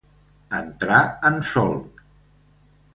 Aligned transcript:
Entrar 0.59 1.03
en 1.31 1.37
solc. 1.53 2.05